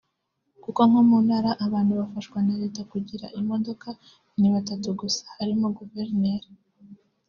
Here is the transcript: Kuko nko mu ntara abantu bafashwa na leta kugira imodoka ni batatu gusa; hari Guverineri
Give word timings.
Kuko 0.63 0.81
nko 0.89 1.01
mu 1.09 1.17
ntara 1.25 1.51
abantu 1.65 1.91
bafashwa 1.99 2.37
na 2.45 2.55
leta 2.61 2.81
kugira 2.91 3.25
imodoka 3.39 3.87
ni 4.39 4.49
batatu 4.53 4.87
gusa; 4.99 5.23
hari 5.37 5.53
Guverineri 5.77 6.47